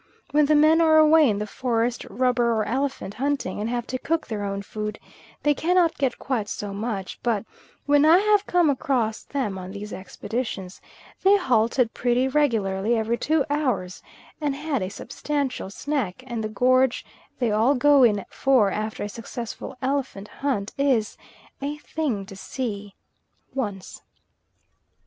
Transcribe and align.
When 0.31 0.47
the 0.47 0.55
men 0.55 0.81
are 0.81 0.97
away 0.97 1.29
in 1.29 1.37
the 1.37 1.45
forest 1.45 2.05
rubber 2.05 2.53
or 2.55 2.65
elephant 2.65 3.13
hunting, 3.13 3.59
and 3.59 3.69
have 3.69 3.85
to 3.85 3.99
cook 3.99 4.25
their 4.25 4.43
own 4.43 4.63
food, 4.63 4.97
they 5.43 5.53
cannot 5.53 5.99
get 5.99 6.17
quite 6.17 6.49
so 6.49 6.73
much; 6.73 7.19
but 7.21 7.45
when 7.85 8.03
I 8.03 8.17
have 8.17 8.47
come 8.47 8.71
across 8.71 9.21
them 9.21 9.59
on 9.59 9.69
these 9.71 9.93
expeditions, 9.93 10.81
they 11.21 11.37
halted 11.37 11.93
pretty 11.93 12.27
regularly 12.27 12.97
every 12.97 13.15
two 13.19 13.45
hours 13.47 14.01
and 14.41 14.55
had 14.55 14.81
a 14.81 14.89
substantial 14.89 15.69
snack, 15.69 16.23
and 16.25 16.43
the 16.43 16.49
gorge 16.49 17.05
they 17.37 17.51
all 17.51 17.75
go 17.75 18.01
in 18.01 18.25
for 18.31 18.71
after 18.71 19.03
a 19.03 19.07
successful 19.07 19.77
elephant 19.83 20.27
hunt 20.29 20.73
is 20.79 21.15
a 21.61 21.77
thing 21.77 22.25
to 22.25 22.35
see 22.35 22.95
once. 23.53 24.01